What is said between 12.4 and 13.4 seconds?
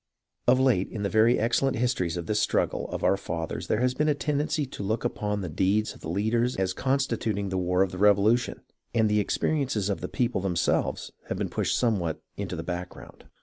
the back ground.